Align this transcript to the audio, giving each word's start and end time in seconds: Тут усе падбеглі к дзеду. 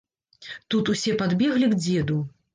Тут 0.73 0.89
усе 0.95 1.13
падбеглі 1.21 1.71
к 1.77 1.79
дзеду. 1.85 2.19